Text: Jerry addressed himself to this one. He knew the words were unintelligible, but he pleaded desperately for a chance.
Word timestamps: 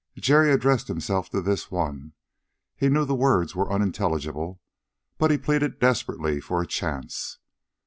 Jerry 0.17 0.51
addressed 0.51 0.87
himself 0.87 1.29
to 1.29 1.41
this 1.43 1.69
one. 1.69 2.13
He 2.75 2.89
knew 2.89 3.05
the 3.05 3.13
words 3.13 3.55
were 3.55 3.71
unintelligible, 3.71 4.59
but 5.19 5.29
he 5.29 5.37
pleaded 5.37 5.77
desperately 5.77 6.41
for 6.41 6.59
a 6.59 6.65
chance. 6.65 7.37